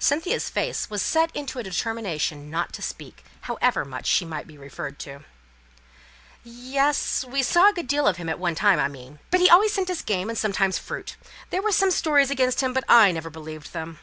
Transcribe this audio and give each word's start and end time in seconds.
Cynthia's 0.00 0.50
face 0.50 0.90
was 0.90 1.00
set 1.00 1.30
into 1.32 1.60
a 1.60 1.62
determination 1.62 2.50
not 2.50 2.72
to 2.72 2.82
speak, 2.82 3.22
however 3.42 3.84
much 3.84 4.04
she 4.04 4.24
might 4.24 4.48
be 4.48 4.58
referred 4.58 4.98
to. 4.98 5.20
"Yes; 6.42 7.24
we 7.24 7.44
saw 7.44 7.70
a 7.70 7.72
good 7.72 7.86
deal 7.86 8.08
of 8.08 8.16
him 8.16 8.28
at 8.28 8.40
one 8.40 8.56
time, 8.56 8.80
I 8.80 8.88
mean. 8.88 8.90
He's 8.90 8.98
changeable, 8.98 9.14
I 9.14 9.14
think. 9.14 9.30
But 9.30 9.40
he 9.42 9.48
always 9.50 9.72
sent 9.72 9.90
us 9.90 10.02
game, 10.02 10.28
and 10.28 10.36
sometimes 10.36 10.78
fruit. 10.78 11.14
There 11.50 11.62
were 11.62 11.70
some 11.70 11.92
stories 11.92 12.32
against 12.32 12.62
him, 12.64 12.72
but 12.72 12.82
I 12.88 13.12
never 13.12 13.30
believed 13.30 13.72
them." 13.72 14.00